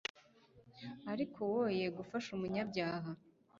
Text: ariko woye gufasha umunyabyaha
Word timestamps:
ariko 1.11 1.39
woye 1.53 1.85
gufasha 1.97 2.29
umunyabyaha 2.35 3.11